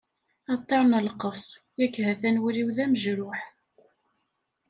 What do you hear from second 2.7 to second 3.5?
d amejruḥ.